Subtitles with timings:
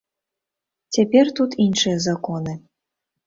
[0.97, 2.57] Цяпер тут іншыя законы.